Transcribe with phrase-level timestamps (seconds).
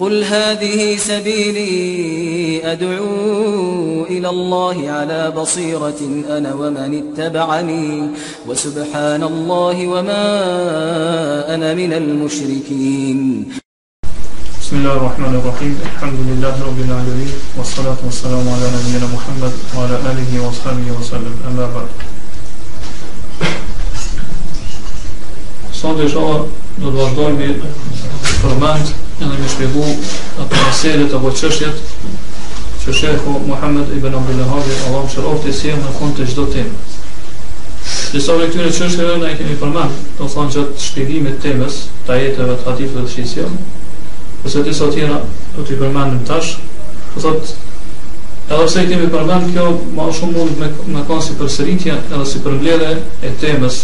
[0.00, 1.72] قل هذه سبيلي
[2.72, 8.02] أدعو إلى الله على بصيرة أنا ومن اتبعني
[8.46, 10.26] وسبحان الله وما
[11.54, 13.48] أنا من المشركين
[14.62, 20.30] بسم الله الرحمن الرحيم الحمد لله رب العالمين والصلاة والسلام على نبينا محمد وعلى آله
[20.48, 21.90] وصحبه وسلم أما بعد
[25.78, 26.38] Sot الله
[26.82, 26.88] do
[27.18, 27.24] të
[29.22, 29.84] edhe me shpjegu
[30.42, 31.82] ato meselet apo çështjet
[32.84, 36.82] që shehu Muhammed ibn Abdul Wahhab Allahu sharaf te sjell në kontë gjdo temë.
[38.14, 41.80] Disa prej këtyre çështjeve na i kemi përmend, do të thonë që të e temës,
[42.06, 43.46] të ajeteve të dhe të shisë.
[44.46, 45.18] Ose disa të tjera
[45.56, 46.54] do t'i përmendim tash.
[47.16, 47.34] Do
[48.48, 49.66] Edhe pse i kemi përmend kjo
[49.96, 52.94] më shumë mund me me kanë si përsëritje edhe si përmbledhje
[53.28, 53.82] e temës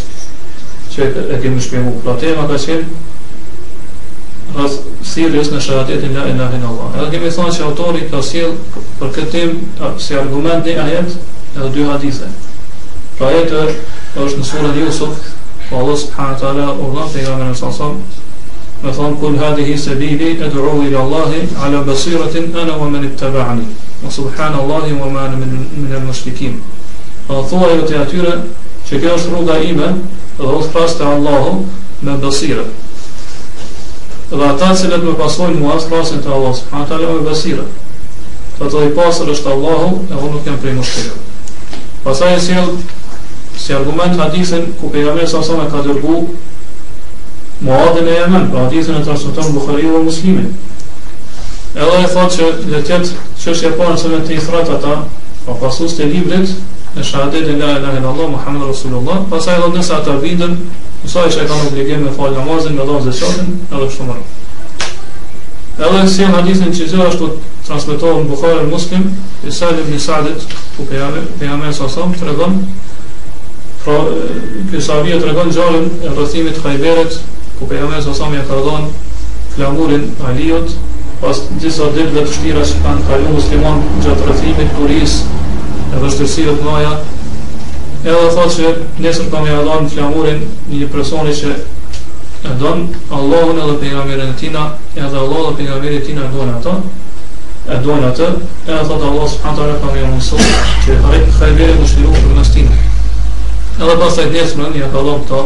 [0.95, 1.99] që e kemi shpjeguar.
[2.07, 3.11] Pra tema ka qenë
[4.53, 6.97] rrëth sirjes në shahadetin la ilaha illa Allah.
[6.99, 8.53] Edhe kemi thënë që autori ka sjell
[9.01, 9.45] për këtë
[10.03, 11.17] si argument një ajet
[11.57, 12.29] edhe dy hadithe.
[13.19, 13.57] Pra ajet
[14.19, 15.33] është në surën Yusuf,
[15.69, 18.23] ku Allah subhanahu taala urdhon pejgamberin sallallahu alaihi
[18.85, 23.65] me thonë kul hadhihi sabili ad'u ila Allahi, ala basiratin ana wa man ittaba'ani
[24.03, 26.61] wa subhanallahi wa ma ana min e al-mushrikin.
[27.27, 28.37] Pra thua ajo te atyre
[28.91, 29.89] që kjo është rruga ime
[30.37, 31.63] dhe u thrasë te Allahu
[32.03, 32.84] me basirat.
[34.39, 38.59] Dhe ata që letë pasojnë mua asë lasën të Allah së përhanë të alëmë i
[38.59, 41.85] Të dhe i pasër është Allahu e hu nuk jam prej mështirë.
[42.07, 42.69] Pasaj e sjell
[43.65, 46.17] si argument hadithin ku pejgamberi sa sa ka dërgu
[47.67, 50.53] muadhin e jemen, pra hadithin e transmitonë Bukhari dhe muslimin.
[51.75, 55.01] Edhe e thotë që dhe tjetë që është e parë sëme të i thratë ata,
[55.47, 56.55] pa pasus të librit,
[56.97, 60.53] në shahadet e la ilahe Allah, muhammedur rasulullah pasaj edhe nëse ata vinën
[61.11, 64.17] sa isha e kanë obligim me fal namazin me dhon se edhe kështu më
[65.75, 69.09] Edhe si e hadithin që zhe është të transmitohë në Bukhari në Muslim,
[69.43, 70.45] i salim një sadit
[70.77, 72.55] ku pejame, pejame pra, e sasam, të regon,
[73.83, 73.97] pra,
[74.71, 77.19] kësa vje të regon gjallën e rëthimit të kajberet,
[77.59, 78.87] ku pejame e sasam e të regon
[79.57, 80.71] flamurin aliot,
[81.25, 85.19] pas disa gjitha dhe të shtira që kanë kalu gjatë rëthimit, kuris,
[85.95, 86.93] e vështërsive të noja
[88.05, 90.41] edhe thot që nesër kam e adon të flamurin
[90.71, 91.53] një personi që
[92.51, 92.85] e don
[93.19, 94.65] Allahun edhe për nga mirën e tina
[94.97, 96.75] edhe Allah dhe për nga mirën e tina e don atë
[97.75, 100.51] e don atë edhe thot Allah së përhanë të arre kam e mësot
[100.87, 102.75] që e harik të kajberi më shkiru për nës tina
[103.79, 105.41] edhe pas taj nesër në një kalon të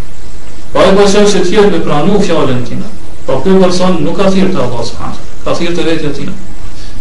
[0.72, 2.94] Po ai po thotë se ti më pranu fjalën e tina.
[3.28, 5.42] Po ky person nuk ka thirrë te Allah subhanahu taala.
[5.50, 6.38] Ka thirrë të vetja tina.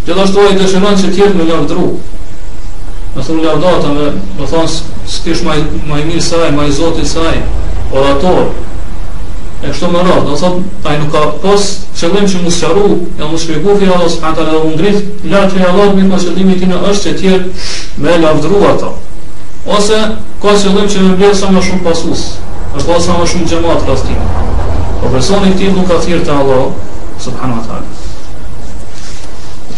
[0.09, 1.87] Gjithashtu ai dëshiron që ti në lavdru.
[3.15, 4.73] Më thonë lavdata me, më thonë
[5.11, 5.65] së kesh ma i
[6.07, 7.35] mirë saj, maj i zotit saj,
[7.91, 8.45] orator,
[9.61, 13.31] e kështu më rrë, do thot, taj nuk ka posë, qëllim që mësë qarru, e
[13.33, 16.35] mësë shpiku fi Allah, së për edhe rrë ngrit, lartë të rrë ngrit, ma që
[16.39, 17.55] dimi tine është që tjerë
[18.07, 18.93] me lafdru ato.
[19.79, 19.99] Ose,
[20.45, 22.25] ka qëllim që me blerë sa më shumë pasus,
[22.77, 24.29] është dhe sa më shumë gjemat rrës tine.
[25.01, 26.71] Po personi këti nuk ka thirë të Allah,
[27.25, 27.91] së për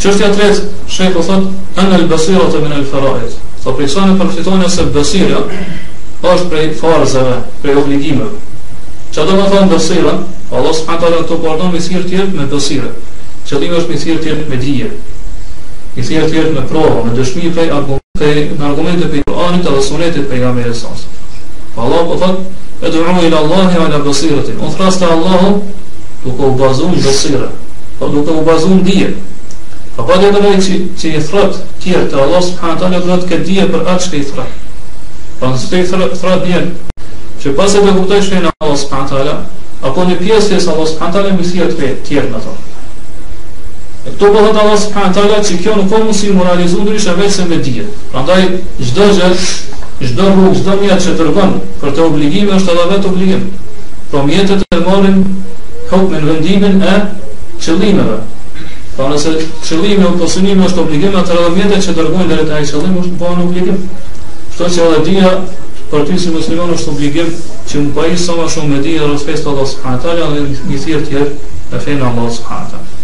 [0.03, 1.45] Qështja tretë, shrej po thot,
[1.79, 3.35] anë në lëbësirat e minë lëfarajet.
[3.63, 5.41] Po për çfarë ne përfitojmë ose besira
[6.33, 8.41] është prej farzave, prej obligimeve.
[9.15, 10.15] Që do të thonë besira?
[10.51, 12.91] Allah subhanahu wa taala të pardon me sirr tjertë me besira.
[13.47, 14.89] Qëllimi është me sirr me dije.
[15.95, 20.27] Me sirr të me provë, me dëshmi prej argumente, me argumente prej Kur'anit edhe Sunetit
[20.31, 21.77] për sallallahu alaihi resansë.
[21.77, 25.55] Allah po thot: "Ed'u ila Allahi wa ila basiratin." Unë thrasë Allahu,
[26.25, 27.49] duke u bazuar besira,
[28.01, 29.13] po duke u bazuar dije.
[29.97, 33.17] Po, po dhe të lejë që, që i thrët tjerë të Allah subhanë talë dhe
[33.23, 34.55] të këtë dia për atë që i thrët.
[35.41, 35.89] Po nësë të i
[36.21, 37.09] thrët njerë,
[37.43, 39.35] që pas e të kuptoj shenë Allah subhanë talë,
[39.91, 42.57] apo një pjesë të Allah subhanë talë, më thjetë të tjerë në to.
[44.07, 47.13] E këto po pëllët Allah subhanë talë, që kjo nuk po si moralizu në rishë
[47.13, 47.89] e vejtë se me dhije.
[48.13, 48.43] Pra ndaj,
[48.81, 49.17] gjë,
[50.09, 53.45] çdo rrugë, gjdo mjetë që të rëgën për të obligime, është edhe vetë obligim.
[54.11, 55.21] Pro mjetët e morim,
[56.25, 56.97] vendimin e
[57.63, 58.17] qëllimeve,
[58.95, 59.31] Pa nëse
[59.65, 63.13] qëllimi ose pasunimi është obligim, atëherë edhe mjetet që dërgojnë deri te ai qëllim është
[63.23, 63.79] pa po obligim.
[64.53, 65.31] Kështu që edhe dia
[65.93, 67.31] për ty si musliman është obligim
[67.71, 70.81] që më bëj sa më shumë me dia dhe respekt Allah subhanahu taala dhe një
[70.85, 72.99] thirr të tjerë me fen Allah subhanahu taala.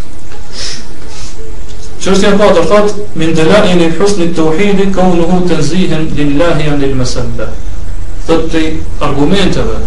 [2.04, 6.96] Çështja e katërt thotë min dalalin al husn al tawhid kaunuhu tanzihan lillahi an al
[7.00, 7.48] masabba.
[8.28, 8.66] Thotë
[9.08, 9.80] argumenteve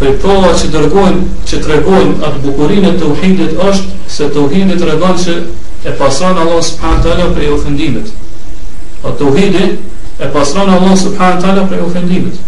[0.00, 4.44] Për prova që dërgojnë, që të regojnë atë bukurin e të uhidit është se të
[4.46, 5.34] uhidit regon që
[5.90, 8.08] e pasran Allah subhanë të për e ofendimit.
[9.04, 12.40] O të uhidit e pasran Allah subhanë të për e ofendimit.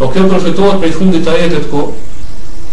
[0.00, 1.84] Po kjo profetohet për i fundit të jetit, ko,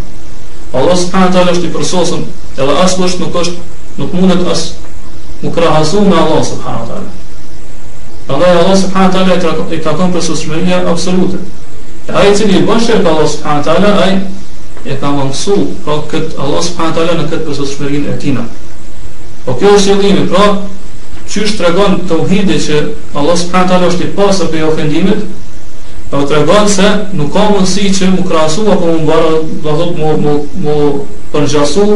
[0.78, 6.02] Allah së është i përsosën edhe asë është nuk është nuk mundet asë nuk rahasu
[6.06, 7.04] me Allah subhanahu
[8.28, 9.40] Allah Allah subhanahu taala
[9.72, 11.40] i takon për sosmëria absolute.
[12.12, 14.20] Ai cili e bën shërbim Allah subhanahu taala ai
[14.84, 18.36] e ka mangsu kokët Allah subhanahu taala në këtë sosmërinë e tij.
[19.46, 20.48] Po kjo është ndihmë, pra
[21.32, 22.82] çu tregon tauhide që
[23.16, 25.24] Allah subhanahu taala është i pasur për ofendimet,
[26.12, 29.98] po tregon se nuk ka mundësi që u krahasu apo u mbarë do të thotë
[30.04, 30.36] mo mo
[30.66, 30.92] mo
[31.32, 31.88] për jasu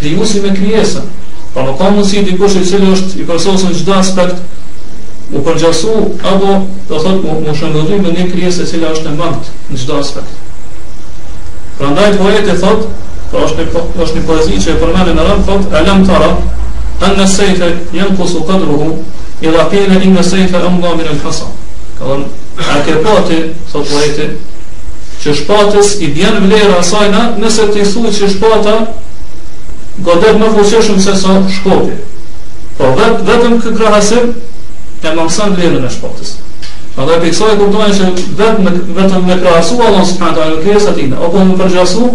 [0.00, 1.06] krijuesi me krijesa.
[1.54, 4.42] Po nuk ka mundësi dikush i cili është i përsosur në çdo aspekt
[5.32, 5.92] u përgjasu
[6.22, 6.56] apo
[6.88, 9.98] të thot mu, mu shëngëllu me një kryes e cila është e mangët në gjithë
[9.98, 10.42] aspekt.
[11.78, 12.84] Pra ndaj poet e thot,
[13.32, 16.12] pra është një, po, është një poezi që e përmeni në rëmë thot, alam të
[16.18, 16.30] ara,
[17.08, 18.90] anë në sejfe jenë kusu këtë ruhu,
[19.44, 21.48] i dha kjene i në sejfe e mga mirë në kasa.
[21.98, 23.40] Ka dhe në ke pati,
[23.72, 24.28] thot poeti,
[25.24, 28.76] që shpatës i bjen vlerë asajna nëse të i thuj që shpata
[30.04, 32.02] godet më fuqeshëm se sa shkopi.
[32.76, 34.34] Po vetëm kë krahasim,
[35.04, 36.32] e mëmësën vlerën e shpotës.
[36.94, 38.08] Pra dhe për kësoj kuptojnë që
[38.38, 42.14] vetë me, vetëm me krasu Allah subhanët alë kërës atina, apo po me do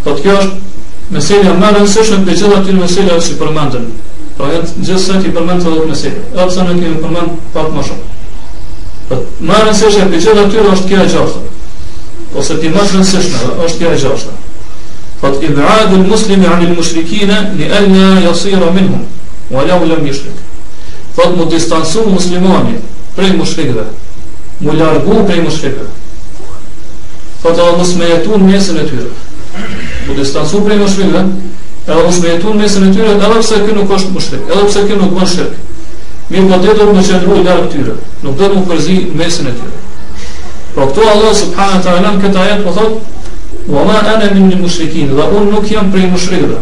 [0.04, 0.84] Thot kjo është
[1.14, 3.86] meselja më rëndësishme për gjithë aty mesela që përmendëm.
[4.38, 6.10] Po jo gjithsesi ti përmend të dhënë se
[6.42, 8.18] opsion nuk e përmend pak më shumë.
[9.08, 9.16] Po
[9.48, 11.40] më në se është që çdo aty është kjo gjëse.
[12.38, 14.36] Ose ti më rëndësishme është është kjo gjëse.
[15.24, 19.02] Po i bëradu muslimi an al mushrikina li an la yasir minhum
[19.50, 20.38] wa law lam yashrik.
[21.18, 22.78] Po të distancu muslimani
[23.18, 23.88] prej mushrikëve.
[24.62, 25.90] Mu largu prej mushrikëve.
[27.42, 29.12] Po të mos më jetun mesën e tyre.
[30.06, 31.26] Po të distancu prej mushrikëve,
[31.88, 34.82] edhe u shpejtu në mesin e tyre, edhe pse kë nuk është mushrik, edhe pse
[34.88, 35.84] kë nuk është shirk.
[36.28, 39.54] Mirë po të dorë më qëndru darë këtyre, nuk do të më përzi mesin e
[39.56, 39.80] tyre.
[40.74, 44.52] Por këtu Allah subhanë taala alam këtë ajet po thot, wa ma ana min al
[44.52, 46.60] një mushrikin, dhe unë nuk jam prej mushrik dhe.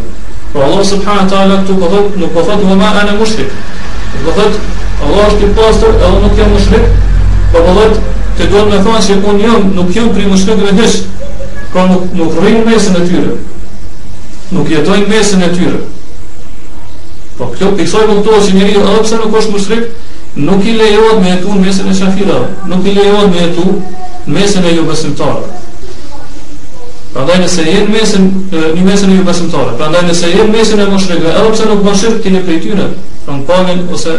[0.53, 3.51] Pra Allah subhanahu të alam këtu po thot, nuk po thot, wa ma ana mushrik.
[4.13, 4.63] Nuk po thot,
[5.07, 6.87] Allah është i pastor, edhe nuk jam mushrik,
[7.51, 7.99] po po thot,
[8.39, 11.01] të dorë me thonë që unë jam, nuk jam prej mushrik dhe hish,
[11.73, 13.35] pro nuk, nuk rrinë mesën e tyre
[14.51, 17.31] nuk jetojnë mesën mesin e tyre.
[17.37, 19.87] Po kjo i thoi kuptohet se njeriu edhe pse nuk është mushrik,
[20.35, 23.65] nuk i lejohet me jetu në mesin e shafirëve, nuk i lejohet me jetu
[24.27, 25.63] në mesin e jugosëtorëve.
[27.13, 30.85] Prandaj nëse jeni në mesin në mesin e jugosëtorëve, prandaj nëse jeni në mesin e
[30.93, 32.89] mushrikëve, edhe pse nuk bashkë ti në prej tyre,
[33.25, 34.15] pron pamën ose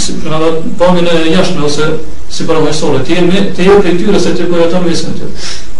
[0.00, 1.92] si prandaj pamën e jashtme ose
[2.30, 5.18] si para mesorë, ti jeni ti jeni prej tyre se ti po jeton mesin e
[5.20, 5.72] tyre.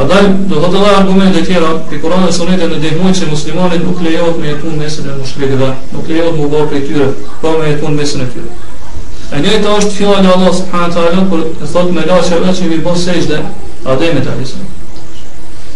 [0.00, 3.82] Adaj, do të dhe argumente të tjera, për Kur'an dhe Sunnet në ndihmojnë që muslimonit
[3.84, 7.08] nuk lejohet me jetun mesen e mushkrik dhe nuk lejohet mu bor për tyre,
[7.42, 8.54] po me jetun mesen e tyre.
[9.36, 12.78] E njëta është fjoll e Allah Subh'ana Ta'ala, kër e thot me lacheve që i
[12.86, 13.40] bës seqde
[13.94, 14.70] Ademit a'lisën.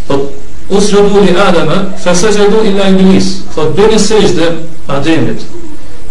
[0.09, 0.25] Thot,
[0.79, 4.51] është lërgulli Ademe, fëse që i do illa Iblis, thot bënë seqde
[4.97, 5.45] Ademit.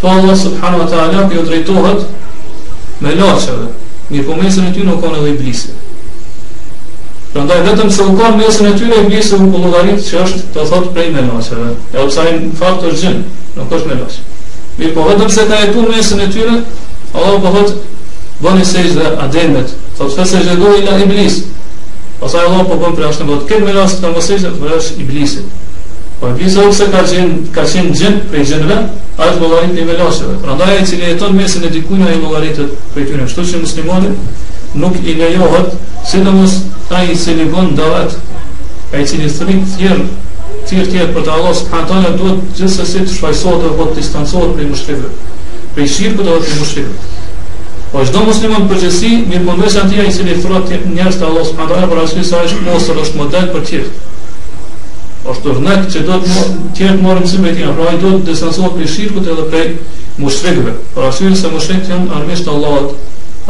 [0.02, 3.72] To Allah Subh'ana Ta'ala për jo drejtohet me lacheve,
[4.28, 5.74] po një
[7.34, 10.64] Prandaj vetëm se u ka mesën e tyre i bisë në kullogarit që është të
[10.70, 11.72] thotë prej me lasheve.
[11.94, 13.22] E o pësaj në fakt është gjënë,
[13.56, 14.26] nuk është me lashe.
[14.78, 16.60] Mi po vetëm se ka jetu mesën e tyre,
[17.18, 21.40] Allah po thotë bëni sejtë dhe ademet, thot fe se gjëdo i la iblis.
[22.22, 24.62] Pasaj Allah po bën prea është në botë, kërë me lasë të më sejtë dhe
[24.62, 25.58] prea është iblisit.
[26.20, 28.78] Po i bisë o pëse ka, gjen, ka qenë gjënë prej gjënëve,
[29.18, 30.38] a e të logaritë i me lasheve.
[30.46, 33.26] Prandaj e cilë jeton mesën e dikujnë a i logaritët prej tyre.
[33.32, 35.74] Shtu që muslimonit nuk i lejohet
[36.10, 38.16] Se në mësë i se në bënë davet,
[38.94, 40.04] e i cili së rinë tjerë,
[40.70, 44.80] tjerë për të Allah së përhanë duhet gjithsesi të shfajsohet dhe të distancohet prej i
[44.88, 45.12] prej
[45.74, 46.84] për i shqirë për të dhe
[47.94, 50.80] Po është do muslimon për gjithësi, mirë për nëvesh antia i cili i thrua të
[50.90, 53.70] njerës të Allah së përhanë tajnë, për asë një sa është mosër është model për
[53.70, 53.96] tjerë
[55.32, 56.42] është dërnë që do të
[56.80, 59.46] tjerë të marë mësi me tjene, pra e do të desansohet për i shirkut edhe
[59.54, 59.70] për
[60.24, 60.74] mushrikve.
[60.98, 62.90] Për ashtu e se mushrikët janë arvesht të Allahot,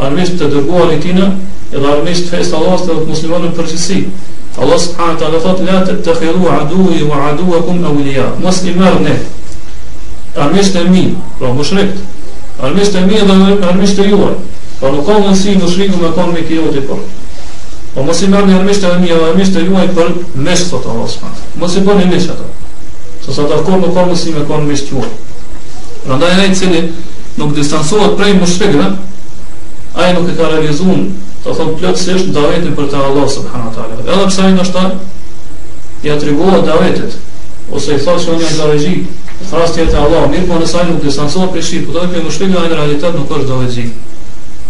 [0.09, 1.31] arvesht të dërguar i tjene,
[1.73, 3.99] edhe armisht fejst Allah dhe të muslimanë në përgjësi.
[4.61, 8.59] Allah subhanët të thot, la të të khiru aduhi wa aduha kum e ulija, mos
[8.69, 9.15] i marë ne,
[10.45, 11.05] armisht e mi,
[11.39, 12.03] pra më shrekt,
[12.61, 13.37] armisht e mi dhe
[13.67, 14.35] armisht e juaj,
[14.79, 17.21] pra nuk ka mënësi më shriku me konë me kjo të përë.
[17.95, 20.13] Po mos i marë ne armisht e mi dhe armisht e juaj për
[20.45, 22.53] mesh, thot Allah subhanët, mos i bërë një mesh ato,
[23.25, 25.09] sa sa të akor nuk ka mënësi me konë mesh juaj.
[26.05, 26.45] Pra ndaj
[30.07, 31.01] e nuk e ka realizun
[31.43, 33.99] të thon plotësisht davetin për të Allah subhanahu wa taala.
[34.03, 34.83] Edhe pse ai ndoshta
[36.05, 37.17] i atribuohet davetit
[37.73, 38.93] ose i thosë se unë jam davetxhi,
[39.49, 42.61] thrasti te Allah, mirë po nëse ai nuk distancohet prej shirku, atë kjo mushkim në
[42.71, 43.85] realitet nuk është davetxhi.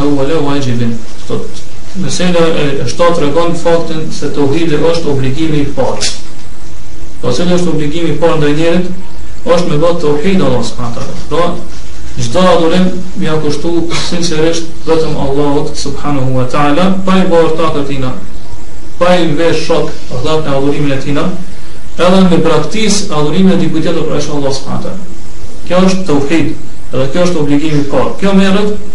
[0.00, 0.94] Awwal wajibin.
[1.28, 1.59] Thotë
[1.98, 6.10] mesela e shtatë rëgon faktin se të uhidi është obligimi i parë.
[7.20, 8.86] Po se është obligimi i parë ndaj njerit,
[9.44, 11.54] është me vot të uhidi Allah wa Ta'ala.
[12.16, 17.84] gjitha adhurim mi a kushtu sincerisht vetëm Allah subhanahu wa ta'ala, pa i bërë të
[17.88, 18.10] tina,
[18.98, 19.90] pa i vesh shok
[20.24, 21.24] në adhurimin e tina,
[21.98, 24.96] edhe me praktis adhurimin e dikujtjetër për Subh'anaHu wa Ta'ala.
[25.66, 26.56] Kjo është të uhidi,
[26.92, 28.12] edhe kjo është obligimi i parë.
[28.20, 28.89] Kjo merët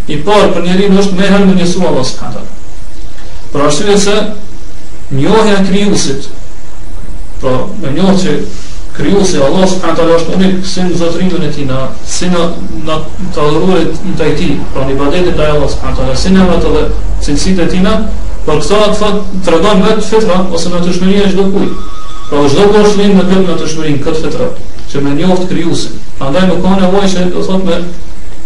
[0.09, 3.45] i parë për njerin është me herë më njësu Allah së përnë të ala.
[3.53, 4.15] Për ashtu e se,
[5.19, 6.27] njohja kryusit,
[7.43, 8.35] pra po, me njohë që
[8.99, 11.79] krijuesi Allah subhanahu taala është unik si në zotrimin e tij na
[12.13, 12.41] si në
[12.89, 12.97] në
[13.35, 16.83] të adhurohet ndaj tij pra në ibadetin ndaj Allah subhanahu taala si në ato dhe
[17.27, 17.93] cilësitë e tij na
[18.47, 21.67] por këto atë fat tregon vetë fitra ose në të shmërinë çdo kuj
[22.29, 24.49] pra çdo kush vjen me vetë në të shmërinë këtë fitra
[24.93, 27.81] që më njoft krijuesin prandaj nuk ka nevojë që do thotë me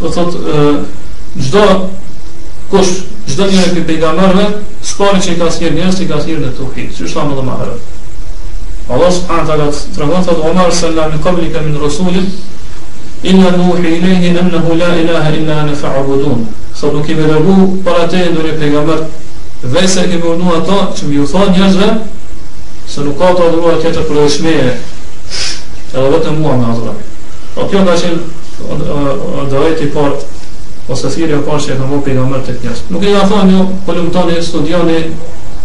[0.00, 0.36] të thot,
[1.38, 1.62] gjdo
[2.72, 2.92] kush,
[3.30, 4.46] gjdo njëre për pejgamerve,
[4.90, 7.46] s'pari që i ka s'kjer njërës, i ka s'kjer në tukhi, që është amë dhe
[7.48, 7.88] maherët.
[8.92, 12.38] Allah subhanët e Allah të të rëgën, thot, Omar sallam në kabli kemi në rësullit,
[13.32, 16.44] inna në uhi i lehi, në në hula ilaha, inna në fa'abudun.
[16.76, 19.00] Sot nuk i me rëgu, para te e ndur e pejgamerve,
[19.62, 21.88] Vese se kemi urnu ato që mi u thonë njerëzve
[22.94, 27.68] se nuk ka të adhuruar tjetër për dhëshmeje edhe vetë mua me adhuruar pra po
[27.70, 32.24] kjo nga qenë dhejt i part ose thirë e part që e kamo për i
[32.32, 34.98] mërë të njerëz nuk po i nga thonë një këllum tani studioni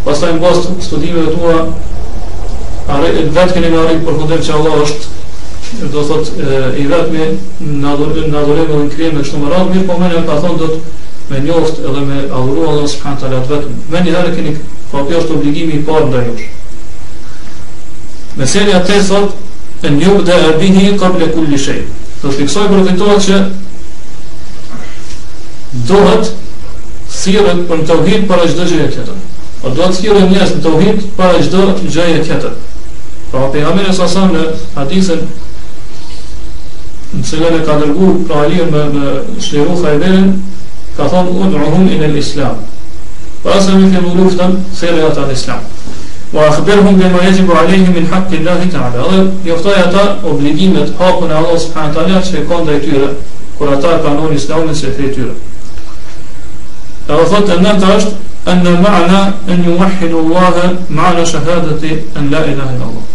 [0.05, 6.03] pas taj në bost studimeve tua vetë këni nga rritë përfundim që Allah është do
[6.09, 9.89] thot e, i vetëmi në adhurim në adhurim në krije me kështu më radhë mirë
[9.89, 10.96] po mene ka thonë do të
[11.29, 13.83] me njoft edhe me adhuru Allah subhanahu taala vetëm.
[13.91, 14.53] Me një herë keni
[14.91, 16.45] po kjo është obligimi i parë ndaj jush.
[18.39, 21.89] Me seri atë thot e njub dhe e bini kabl e kulli shej dhe
[22.21, 23.41] të fiksoj përfitohet që
[25.89, 26.31] dohet
[27.17, 30.55] thirët për në të uhit për e gjdo gjëje tjetër o po dohet thirët njës
[30.55, 32.55] në të uhit për e gjdo gjëje tjetër
[33.33, 34.45] pra për nga mire sasam në
[34.79, 35.21] hadisën
[37.19, 40.33] në cilën e ka dërgu pra alirë me, me shliru hajberin
[40.97, 42.55] كطب أدعهم إلى الإسلام
[43.43, 45.59] وأصل مثل ملوفتا صيغة الإسلام
[46.33, 51.57] وأخبرهم بما يجب عليهم من حق الله تعالى dhe joftoj ata obligimet hapën e Allah
[51.65, 53.09] subhanahu taala që e kanë ndaj tyre
[53.57, 55.35] kur ata e pranojnë Islamin se fe tyre.
[57.07, 58.15] Edhe thotë në nëntë është
[58.47, 59.19] أن معنى
[59.49, 61.83] أن يوحد الله معنى شهادة
[62.17, 63.05] أن لا إله إلا الله.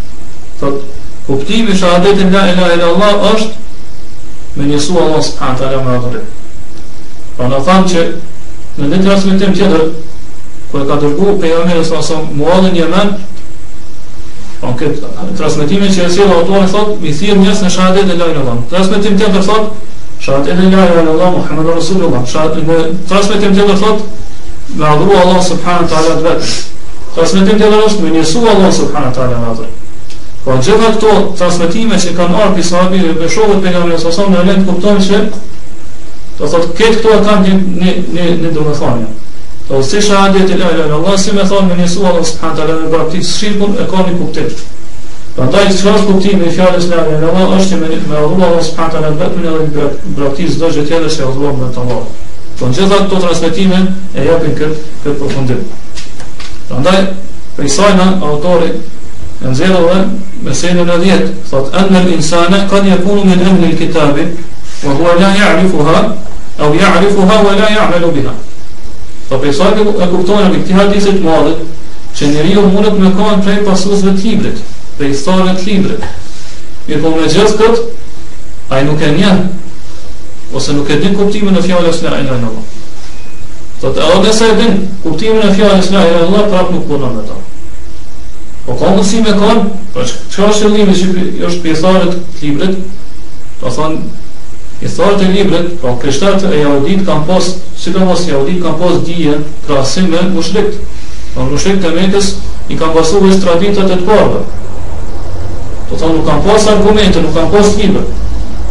[0.61, 0.85] Thotë
[1.26, 6.28] kuptimi i shahadetit la ilaha illa Allah është me njësu Allah subhanahu taala me adhurim.
[7.42, 8.02] Pra po në thamë që
[8.78, 9.81] në në të rrasë me tim tjetër,
[10.70, 12.72] ku e ka dërgu pe e omenës në asëm muadë në
[14.78, 14.98] këtë
[15.40, 18.57] transmitime që e si dhe autorën thot, mi thirë njës në shahadet e lajnë Allah.
[18.70, 19.64] Transmitim tjetër ndër thot,
[20.22, 22.22] shahadet e lajnë Allah, shahadet e lajnë Allah, Muhammed e Rasul Allah.
[23.11, 23.98] Transmitim tjetër ndër thot,
[24.76, 26.46] me adhuru Allah subhanët të alat vetë.
[27.16, 29.76] Transmitim tjetër ndër është, me njësu Allah subhanët të alat vetë.
[30.44, 34.26] Po gjitha këto transmitime që kanë arpi sahabiri, me shohët për nga me nësë asam,
[34.33, 35.18] me alen kuptojnë që,
[36.38, 39.08] Do thot këtë këtu kanë një një një një domethënie.
[39.68, 42.76] Do thot sesha adet e lajë Allah si më thon me Jesu Allah subhanahu taala
[42.80, 44.48] me praktik shirkun e ka një kuptim.
[45.36, 49.10] Prandaj çfarë është kuptimi i fjalës la ilaha illallah është me me Allah subhanahu taala
[49.20, 49.90] vetëm në një
[50.20, 52.00] praktik çdo gjë tjetër që Allah më tonë.
[52.60, 53.78] Po në gjitha këto transmetime
[54.16, 55.62] e japin këtë këtë përfundim.
[56.70, 56.98] Prandaj
[57.58, 58.72] për isajna autori
[59.42, 60.00] në zero dhe
[60.46, 64.51] me sejnë në djetë, thot, anë në insane, kanë jakunu me në emni në kitabit,
[64.82, 65.98] Po hua la ya'rifuha
[66.58, 68.34] aw ya'rifuha wa la ya'malu biha.
[69.30, 71.60] Po pse sa e kuptojnë me këtë hadith të madh,
[72.18, 74.58] që njeriu mund të mëkon prej pasuesve të librit,
[74.98, 76.06] prej historisë të librit.
[76.88, 77.78] Mir po më jesh kot,
[78.74, 79.38] ai nuk e njeh
[80.52, 82.80] ose nuk e din kuptimin e fjalës la ilaha illa Allah.
[83.82, 87.38] Po të ardhë e din kuptimin e fjalës la ilaha prap nuk po ndonë
[88.66, 89.54] Po ka mësi me po
[89.94, 92.76] pra çfarë qëllimi është pjesëtarët të librit?
[93.62, 94.20] Do po thonë
[94.82, 94.84] E
[95.24, 99.36] e libret, pra kreshtarët e jahudit kam pos, si të mos jahudit kam pos dhije
[99.66, 100.80] pra asimë në mushrikt.
[100.80, 102.30] Pra po, në mushrikt të mekës
[102.74, 104.40] i kam pasu e traditët të të përbë.
[105.86, 108.02] Të thonë nuk kam pos argumente, nuk kam pos libre.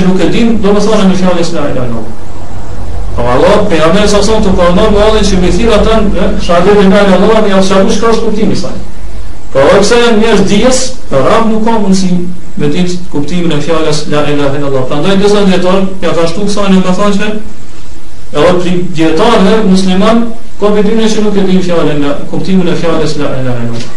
[0.78, 2.17] të të të të të
[3.18, 7.00] Po Allah pe amel sa son të kono mollë që me thirrat e shahadeti nga
[7.16, 8.76] Allah me ose ajo shkon kuptimi i saj.
[9.52, 12.12] Po ose një ditës, po ram nuk ka mundsi
[12.58, 14.84] me ditë kuptimin e fjalës la ilaha illa Allah.
[14.92, 17.30] Prandaj do të jeton, ja ka shtu kësaj në mesazhe.
[18.28, 18.68] Edhe për
[19.00, 20.22] dietar musliman,
[20.60, 23.90] ko me dinë se nuk e din fjalën, kuptimin e fjalës la ilaha illa Allah.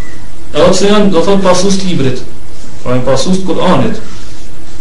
[0.56, 2.26] Edhe se janë do të pasus librit.
[2.82, 4.02] Po pasus Kur'anit.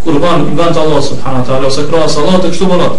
[0.08, 2.98] kurban nën Allah subhanahu wa taala ose krahas Allah të kështu bërat.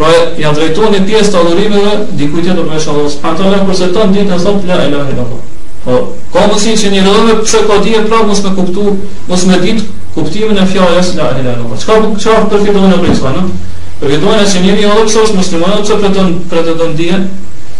[0.00, 0.08] Pra
[0.40, 4.44] ja drejtoni pjesë të adhurimeve dikujt tjetër me Allah subhanahu wa taala kurse ton ditën
[4.48, 5.40] thotë la ilaha illallah.
[5.80, 5.96] Po,
[6.32, 8.82] ka mundësi që një rëdhëve pse ka dhije prapë mos me kuptu,
[9.30, 14.32] mos me ditë kuptimin e fjalës la ilaha illa Çka çka përfitojnë ato ishte, no?
[14.40, 17.20] e se njëri edhe pse është musliman, çka pretendon pretendon dije,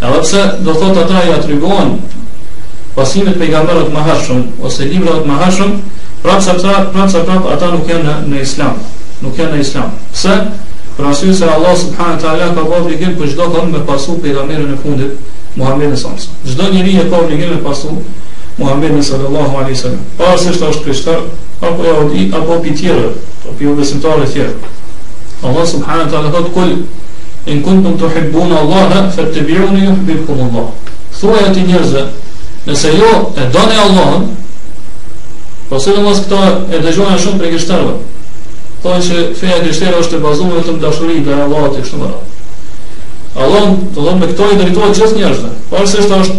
[0.00, 1.94] Edhe pse do thotë ata i atribuohen
[2.96, 5.74] pasimet pejgamberit më hashëm ose librat më hashëm,
[6.24, 8.78] prapë sa ata prapë sa prapë ata nuk janë në, në islam,
[9.24, 9.90] nuk janë në islam.
[10.14, 10.40] Pse?
[10.96, 14.72] Për arsye se Allah subhanahu wa taala ka vënë që çdo kohë me pasu pejgamberin
[14.74, 16.50] e fundit Muhammedun sallallahu alaihi wasallam.
[16.50, 17.94] Çdo njeri e ka obligim me pasu
[18.58, 20.02] Muhammed në sallallahu alaihi sallam.
[20.18, 21.20] Pas është kështar,
[21.60, 21.92] apo e
[22.40, 24.54] apo pi apo jo besimtare tjera.
[25.44, 26.72] Allah subhanën të alëhat kull,
[27.46, 30.66] e në këndëm të hibbun Allah, fër të biru në ju hibbun këmë Allah.
[31.20, 32.02] Thuaj ati njerëzë,
[32.66, 34.14] nëse jo e dhane Allah,
[35.70, 37.94] pas po në mas këta e dëgjohen shumë për kështarëve.
[38.82, 42.12] Thuaj që feja kështarë është e bazume të më dashuri dhe Allah të kështë
[43.40, 46.38] Allon, të dhëmë me këtoj dhe rituat gjithë njerëzve, parës e është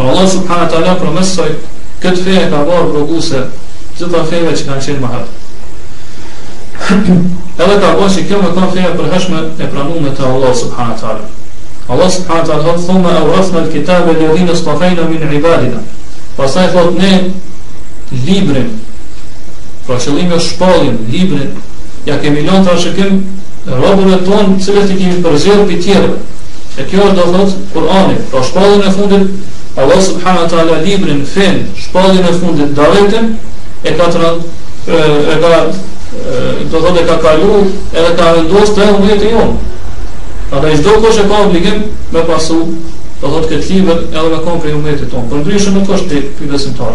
[0.00, 1.54] Për Allah subhanahu wa taala promesoi
[2.02, 3.40] këtë të ka marrë rroguse
[3.98, 5.34] të ta fëhet që kanë qenë më hart.
[7.60, 10.94] Edhe ka qenë se këmo ka fëhet për hashme e pranume me të Allah subhanahu
[10.94, 11.26] wa taala.
[11.88, 15.84] Allah subhanahu wa taala thotë: "Thumma awrasna al-kitaba alladhina istafayna min ibadina."
[16.38, 18.72] Pra sa i thotë ne librin,
[19.90, 20.72] pra qëllime është
[21.12, 21.52] librin,
[22.08, 23.22] ja kemi lënë të që kem
[23.76, 26.12] rrobën tonë, cilët i kemi përzirë për tjerë.
[26.80, 29.48] E kjo do thotë Kur'ani, pra shkollën e fundit
[29.80, 33.36] Allah subhanahu wa taala librin fen shpallin e fundit dalletin
[33.84, 34.36] e ka tra,
[34.86, 37.58] e ka do të thotë ka kalu
[37.94, 39.52] edhe ka vendosur të humbi të jon.
[40.50, 44.40] A çdo kush e ka obligim me pasu do të thotë këtë libër edhe me
[44.44, 45.24] kompri e ton.
[45.32, 46.92] për ndryshe nuk është tip i besimtar.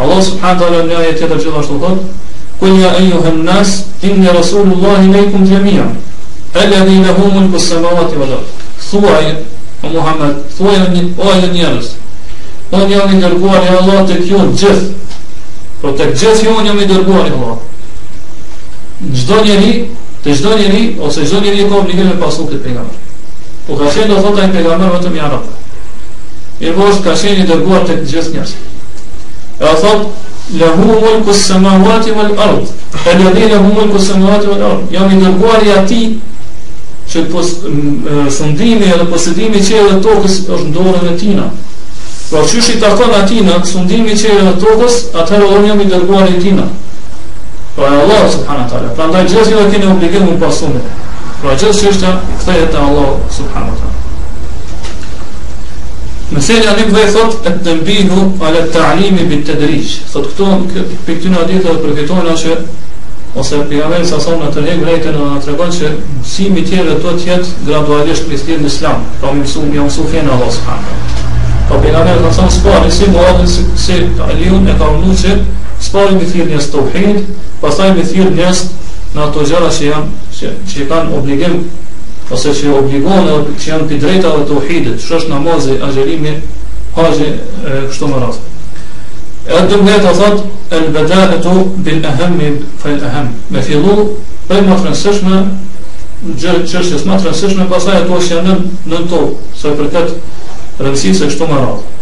[0.00, 2.18] Allah subhanahu wa taala në ajetë të gjithashtu thotë
[2.60, 3.70] Kull ja e juhën nës,
[4.02, 5.86] tim një Rasulullahi lejkum të jemiha,
[6.60, 8.66] e ledhi lehumën për sëmavati vëllatë.
[8.90, 9.30] Thuaj,
[9.82, 11.86] O Muhammed, thua e një, o njerës,
[12.70, 15.20] o jam i dërguar e Allah të kjo në gjithë,
[15.80, 17.62] po të gjithë jo një jam i dërguar e Allah.
[19.06, 19.70] Në gjdo njeri,
[20.26, 22.74] të gjdo njeri, ose gjdo njeri e ka obligim e pasu këtë
[23.66, 25.56] Po ka shenë do thotë ai pejgamber vëtëm i arata.
[26.60, 28.54] I vështë ka shenë i dërguar të gjithë njerës.
[29.60, 30.06] E a thot,
[30.60, 32.76] le hu mull kusë sëmahuati vëllë ardhë,
[33.10, 36.02] e le dhe le hu mull kusë ardhë, jam i dërguar ati
[37.10, 41.48] që pos, më, fundimi edhe posedimi që e dhe tokës është ndorën e tina.
[42.30, 46.38] Pra që takon të akon atina, fundimi që e tokës, atëherë o njëmi dërguar e
[46.42, 46.68] tina.
[47.78, 48.92] Pra e Allah, subhanahu atare.
[48.98, 50.92] Pra ndaj gjithë dhe keni obligim në pasunit.
[51.42, 53.96] Pra gjithë që është e Allah, subhanahu atare.
[56.30, 59.72] Në selë janë thot, e të nëmbinu, ale të alimi bitë të
[60.22, 62.60] këto, për këtë në aditë dhe
[63.34, 67.12] ose pejgamberi sa sa në atë rregull ai të na tregon se mësimi tjerë do
[67.16, 71.28] të jetë gradualisht kristian islam, pa po më mësuar më shumë fen Allah subhanahu.
[71.68, 75.34] Po pejgamberi sa sa sporti si modë se se aliun e ka vënë se
[75.80, 77.30] sporti me thirrje të tauhid,
[77.62, 78.50] pastaj me thirrje
[79.14, 81.56] në ato gjëra që janë që, që kanë obligim
[82.34, 86.36] ose që obligon që janë të drejtave të tauhidit, ç'është namazi, agjerimi,
[86.98, 87.32] haxhi,
[87.90, 88.49] kështu me radhë.
[89.48, 90.42] E atë dëmë nëjëtë a thotë,
[90.76, 91.52] el bedahe tu
[91.84, 93.30] bil ahemmin fel ahem.
[93.52, 93.94] Me fillu,
[94.50, 95.38] më ma të rënsëshme,
[96.40, 98.56] qështjes ma të rënsëshme, pasaj ato është janë
[98.90, 99.22] në në
[99.60, 101.96] se për këtë rëmsisë e kështu më radhë.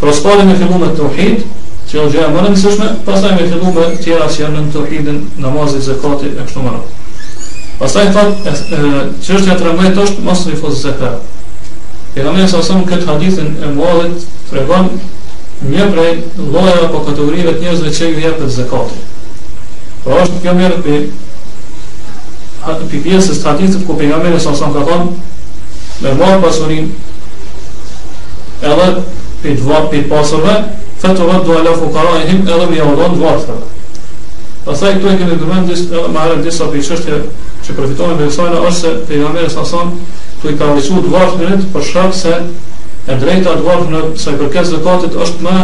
[0.00, 1.12] Pro me fillu me të
[1.90, 5.20] që e gjëja më rënsëshme, pasaj me fillu me tjera që janë në të uhidin,
[5.44, 7.80] namazit, zekati, e kështu më radhë.
[7.80, 8.52] Pasaj thotë,
[9.26, 11.20] qështja të rëmëjt është, mos të një fosë zekarë.
[12.14, 14.88] Pekamene sa sëmë këtë hadithin e muadhit, tregon
[15.68, 19.00] një prej llojeve po kategorive të njerëzve që ju jepet zakati.
[20.04, 21.00] Por është kjo merr ti
[22.70, 25.10] atë pi të hadithë ku për nga mërë e sasam ka thonë
[26.04, 26.88] me marë pasurin
[28.70, 28.88] edhe
[29.42, 30.54] për të vartë për pasurve
[31.02, 33.68] fëtëve do ala fukara e him edhe me javëdojnë vartëve
[34.64, 37.20] Pasaj këtu e kemi përmend disa edhe më herët disa për çështje
[37.66, 39.94] që përfitojnë me sajna është se pejgamberi sa son
[40.42, 42.34] tu i ka vësur dhvarfërit për shkak se
[43.08, 45.54] e drejta të vafë në saj përket zekatit është më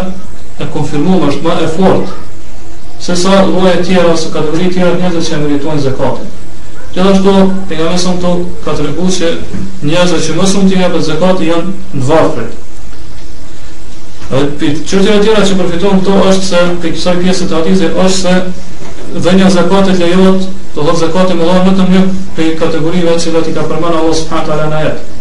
[0.65, 2.15] e konfirmum, është më e fort
[3.07, 6.35] se sa loje tjera ose kategori tjera njëzë që e meritojnë zekatit
[6.97, 7.33] Gjithashtu,
[7.69, 8.29] për nga mesëm të
[8.65, 9.29] ka të regu që
[9.91, 12.63] njëzë që mësëm të jepët zekatit janë në vafërit
[14.31, 18.39] Qërtin e tjera që përfitohen këto është se për kësaj pjesë të atizit është se
[19.27, 22.03] dhe zakatit lejot, të dhe zakatit më dhe më të mjë
[22.39, 25.16] për kategorive që dhe ti ka përmena Allah subhanët ala në jetë.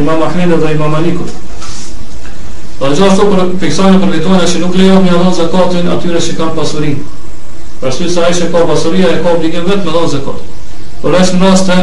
[0.00, 4.76] imam Ahmed dhe imam Aliku po, Dhe gjo ashtu për piksajnë për vitojnë Ashtu nuk
[4.78, 6.92] lejon me adha zakatin atyre që kanë pasuri.
[7.80, 10.56] Për shkak se ai që ka pasuria e ka obligim vetë me adha zakatin
[11.02, 11.76] Por është në rast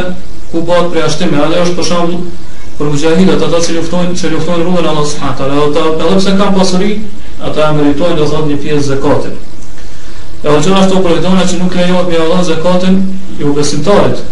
[0.50, 2.36] ku bëhet për jashtim, edhe është për shemb
[2.78, 6.34] për mujahidat ata që luftojnë, që luftojnë rrugën e Allahut subhanahu taala, ata edhe pse
[6.38, 6.88] kanë pasuri,
[7.50, 9.42] ata e meritojnë do thot një pjesë zakatit.
[10.38, 12.96] Edhe që ashtu për vetona që nuk lejohet me Allah zakatin
[13.40, 14.22] i u besimtarit,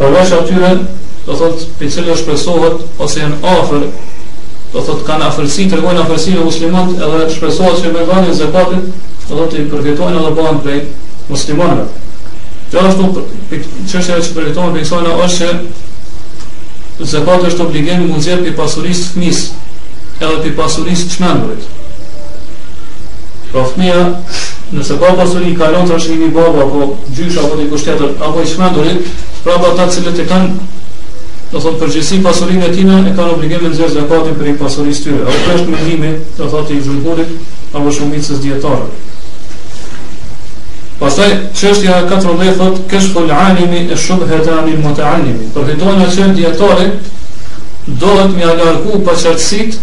[0.00, 0.68] Për po vështë atyre,
[1.26, 3.82] do thot, për cilë është presohet, ose jenë afer,
[4.72, 8.86] do thot, kanë afërsi, të regojnë afersi në muslimat, edhe shpresohet që me dhanin zekatit,
[9.28, 11.84] do thot, të i përgjetojnë edhe banë për muslimanëve.
[12.72, 13.10] Gjallë është
[13.90, 15.52] të që përgjetojnë për njësojnë është
[17.00, 19.66] që zekatit është obligemi mund për pasurisë të fmisë,
[20.24, 21.68] edhe për pasurisë të shmenurit.
[23.52, 24.00] Profmia,
[24.78, 28.46] nëse ka pasurin i kalon të rëshimi baba, apo gjysh, apo të kushtetër, apo i
[28.48, 29.08] shmendurit,
[29.44, 30.50] pra ba ta cilët e kanë
[31.50, 34.98] do thot përgjithësi pasurin e tina e kanë obligime në zërë zekatin për i pasurin
[35.04, 37.32] tyre a u përsh me do thot i gjumhurit
[37.72, 38.90] apo shumicës djetarë
[41.00, 46.04] pastaj qështja e katër dhe thot këshpo l'animi e shumë hetanin më të animi përfitohen
[46.06, 46.90] e qënë djetarë
[48.04, 49.78] dohet mi alarku pa qartësit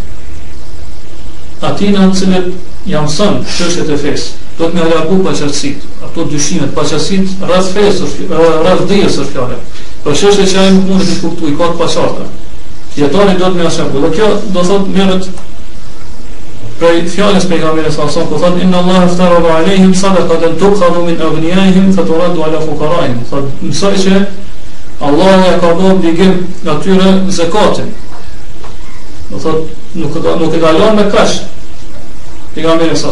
[1.69, 2.51] atina në cilët
[2.93, 7.67] jamësën qështet e fesë do të me reagu pa qasit, ato dyshimet, pa qasit, rras
[7.75, 9.57] fesë, rras dhejës është fjale.
[10.03, 12.27] Për sheshe që ajmë mund të kuptu, i ka të
[12.97, 15.27] Jetoni do të me asërgu, dhe kjo do thotë mërët
[16.79, 21.21] prej fjales për nga mërës alëson, ku thot, Inna Allah eftara dhe alejhim, sa min
[21.29, 23.19] avnijajhim, fa ala fukarajhim.
[23.29, 24.21] Thot, mësaj që
[25.01, 27.19] Allah e ka bo obligim nga tyre
[29.29, 31.41] Do thot, nuk, nuk e dalon me kash,
[32.55, 33.03] për nga mërës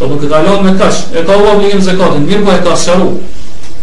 [0.00, 0.98] Po nuk e ka lënë me kaç.
[1.12, 3.10] E ka vënë obligim zakatin, mirë po e ka sharu.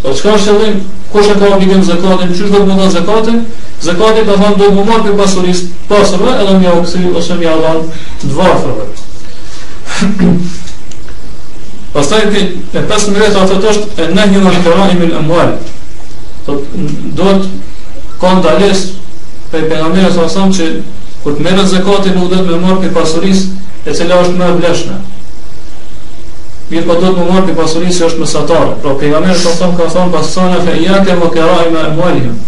[0.01, 0.77] Po çka është qëllim?
[1.13, 2.31] Kush e ka obligim zakatin?
[2.33, 3.43] Çu do të bëjë zakatin?
[3.85, 7.77] Zakati po do të thonë do për pasurisë, pasurë edhe me oksi ose me avan
[8.23, 8.87] dvarfëve.
[11.93, 12.41] Pastaj ti
[12.77, 15.51] e pesë mëret ato të e në një në me lëmbal.
[16.47, 16.87] Do të
[17.19, 17.51] do të
[18.23, 18.81] kanë dalës
[19.51, 20.71] për pejgamberin sa që
[21.21, 24.49] kur të merret zakati nuk do të më marr për pasurisë e cila është më
[24.53, 24.96] e vlefshme.
[26.67, 29.39] Mirë po do të më marë për pasurin se është mësatarë Pro për nga mërë
[29.43, 32.39] të thonë ka thonë pasurinë Fe jake më kera i me emuelihëm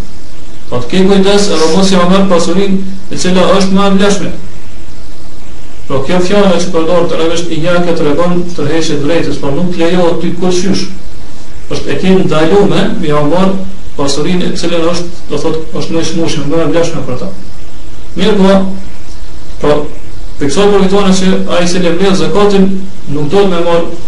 [0.69, 2.73] Po të kej kujtës e robosi më marë pasurin
[3.15, 4.31] E cila është më emblashme
[5.87, 9.39] Pro kjo fjallë e që përdojrë të revesht i jake të regon të rejshet drejtës
[9.41, 10.89] Po nuk të lejo të të kërë shysh
[11.71, 12.17] është e kej
[12.73, 13.53] në Mi a marë
[13.95, 17.31] pasurin e cila është Do thotë është në shmushin më emblashme për ta
[18.19, 18.59] Mirë po
[19.63, 19.79] Pro
[20.39, 22.67] Për kësoj përgjëtojnë që a i se lebnet zekatin
[23.11, 24.07] nuk dojnë me marë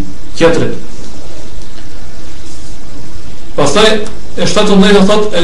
[3.68, 4.00] Pastaj
[4.40, 5.40] e shtatë më thotë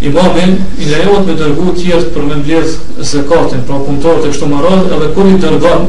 [0.09, 4.61] imamin i lejohet me dërgu tjertë për me mbjedh zekatin, pra punëtorët e kështu më
[4.63, 5.83] rrëdhë, edhe kur i dërgan,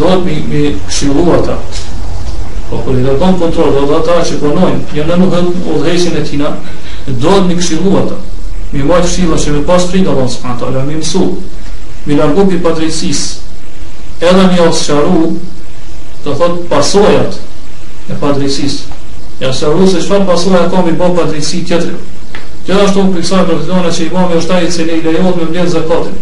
[0.00, 1.56] dohet mi, mi këshilu ata.
[2.68, 6.20] Pra kur i dërgan punëtorët, dhe ata që përnojnë, janë jo në nuhet u dhejqin
[6.20, 6.52] e tina,
[7.08, 8.20] dohet mi këshilu ata.
[8.74, 11.24] Mi majtë këshilu që me pas frinë Allah, ala mi mësu,
[12.06, 13.24] mi largu për patrisis,
[14.20, 15.24] edhe mi asë qaru,
[16.24, 17.38] të thotë, pasojat
[18.10, 18.98] e padrejsisë,
[19.40, 21.94] Ja se rru se qëfar pasur e kam i bo për drejtësi tjetëri.
[22.66, 25.02] Gjera shtu për kësa e për të të nëna që është taj i cili i
[25.06, 26.18] lejot me mbjetë zekatin.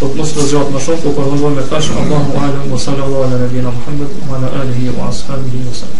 [0.00, 3.40] po mos të zgjat më shumë, po kur me tash Allahu alem wa sallallahu ala
[3.46, 5.94] nabina Muhammad wa ala alihi wa ashabihi wa